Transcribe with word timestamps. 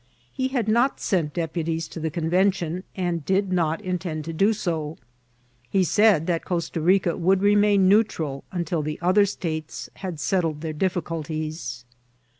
He 0.33 0.47
had 0.47 0.67
not 0.67 0.99
sent 0.99 1.35
deputies 1.35 1.87
to 1.89 1.99
the 1.99 2.09
Convention, 2.09 2.83
and 2.95 3.23
did 3.23 3.53
not 3.53 3.79
intend 3.81 4.25
to 4.25 4.33
do 4.33 4.51
so; 4.51 4.97
but 5.71 5.85
said 5.85 6.25
that 6.25 6.43
Costa 6.43 6.81
Rica 6.81 7.15
would 7.15 7.43
remain 7.43 7.87
neutral 7.87 8.43
until 8.51 8.81
the 8.81 8.97
other 8.99 9.27
states 9.27 9.91
had 9.97 10.19
settled 10.19 10.61
their 10.61 10.73
difficulties. 10.73 11.85